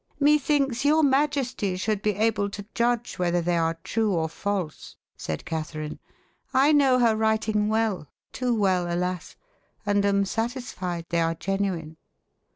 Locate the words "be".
2.01-2.15